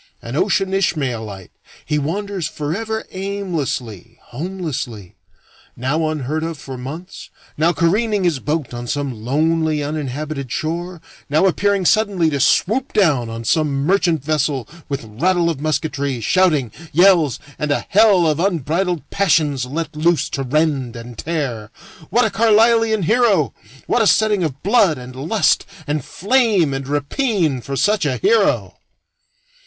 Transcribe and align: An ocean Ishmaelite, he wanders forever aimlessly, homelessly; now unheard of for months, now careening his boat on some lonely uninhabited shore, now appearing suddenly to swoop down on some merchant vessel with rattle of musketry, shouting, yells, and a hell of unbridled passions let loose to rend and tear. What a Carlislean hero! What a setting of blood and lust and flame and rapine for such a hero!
An 0.19 0.35
ocean 0.35 0.73
Ishmaelite, 0.73 1.51
he 1.85 1.99
wanders 1.99 2.47
forever 2.47 3.03
aimlessly, 3.11 4.17
homelessly; 4.29 5.15
now 5.75 6.07
unheard 6.09 6.41
of 6.41 6.57
for 6.57 6.75
months, 6.75 7.29
now 7.55 7.71
careening 7.71 8.23
his 8.23 8.39
boat 8.39 8.73
on 8.73 8.87
some 8.87 9.13
lonely 9.23 9.83
uninhabited 9.83 10.51
shore, 10.51 11.01
now 11.29 11.45
appearing 11.45 11.85
suddenly 11.85 12.31
to 12.31 12.39
swoop 12.39 12.93
down 12.93 13.29
on 13.29 13.43
some 13.43 13.85
merchant 13.85 14.23
vessel 14.23 14.67
with 14.89 15.03
rattle 15.03 15.51
of 15.51 15.61
musketry, 15.61 16.19
shouting, 16.19 16.71
yells, 16.91 17.37
and 17.59 17.69
a 17.69 17.85
hell 17.89 18.25
of 18.25 18.39
unbridled 18.39 19.07
passions 19.11 19.67
let 19.67 19.95
loose 19.95 20.31
to 20.31 20.41
rend 20.41 20.95
and 20.95 21.19
tear. 21.19 21.69
What 22.09 22.25
a 22.25 22.31
Carlislean 22.31 23.03
hero! 23.03 23.53
What 23.85 24.01
a 24.01 24.07
setting 24.07 24.43
of 24.43 24.63
blood 24.63 24.97
and 24.97 25.15
lust 25.15 25.63
and 25.85 26.03
flame 26.03 26.73
and 26.73 26.87
rapine 26.87 27.61
for 27.61 27.75
such 27.75 28.07
a 28.07 28.17
hero! 28.17 28.77